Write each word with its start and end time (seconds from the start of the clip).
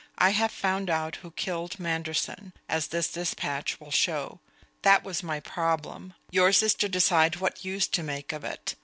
I 0.17 0.31
have 0.31 0.49
found 0.51 0.89
out 0.89 1.17
who 1.17 1.29
killed 1.29 1.77
Manderson, 1.79 2.53
as 2.67 2.87
this 2.87 3.07
despatch 3.11 3.79
will 3.79 3.91
show. 3.91 4.39
That 4.81 5.03
was 5.03 5.21
my 5.21 5.39
problem; 5.39 6.15
yours 6.31 6.63
is 6.63 6.73
to 6.81 6.89
decide 6.89 7.35
what 7.35 7.63
use 7.63 7.87
to 7.89 8.01
make 8.01 8.31
of 8.33 8.43
it. 8.43 8.73